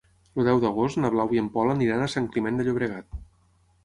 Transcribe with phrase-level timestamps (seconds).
[0.41, 3.15] El deu d'agost na Blau i en Pol aniran a Sant Climent de Llobregat.